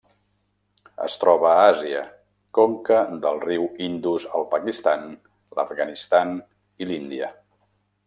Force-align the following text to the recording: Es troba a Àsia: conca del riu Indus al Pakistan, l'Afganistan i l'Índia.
Es 1.07 1.17
troba 1.23 1.49
a 1.57 1.67
Àsia: 1.73 2.01
conca 2.59 3.03
del 3.27 3.39
riu 3.45 3.69
Indus 3.91 4.27
al 4.41 4.49
Pakistan, 4.57 5.07
l'Afganistan 5.61 6.37
i 6.87 6.93
l'Índia. 6.95 7.35